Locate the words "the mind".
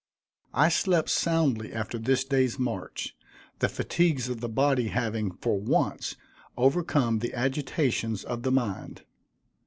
8.41-9.03